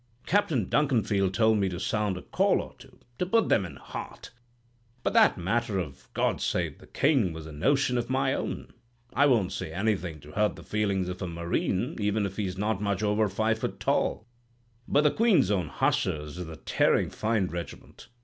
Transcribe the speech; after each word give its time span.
Captain 0.25 0.65
Duncanfield 0.67 1.31
told 1.31 1.59
me 1.59 1.69
to 1.69 1.79
sound 1.79 2.17
a 2.17 2.23
call 2.23 2.59
or 2.59 2.73
two, 2.79 2.97
to 3.19 3.25
put 3.27 3.49
them 3.49 3.67
in 3.67 3.75
heart; 3.75 4.31
but 5.03 5.13
that 5.13 5.37
matter 5.37 5.77
of 5.77 6.11
"God 6.15 6.41
Save 6.41 6.79
the 6.79 6.87
King" 6.87 7.33
was 7.33 7.45
a 7.45 7.51
notion 7.51 7.99
of 7.99 8.09
my 8.09 8.33
own. 8.33 8.73
I 9.13 9.27
won't 9.27 9.51
say 9.51 9.71
anything 9.71 10.19
to 10.21 10.31
hurt 10.31 10.55
the 10.55 10.63
feelings 10.63 11.07
of 11.07 11.21
a 11.21 11.27
Marine, 11.27 11.97
even 11.99 12.25
if 12.25 12.37
he's 12.37 12.57
not 12.57 12.81
much 12.81 13.03
over 13.03 13.29
five 13.29 13.59
foot 13.59 13.79
tall; 13.79 14.25
but 14.87 15.01
the 15.01 15.11
Queen's 15.11 15.51
Own 15.51 15.67
Hussars 15.67 16.39
is 16.39 16.49
a 16.49 16.55
tearin' 16.55 17.11
fine 17.11 17.45
regiment. 17.49 18.07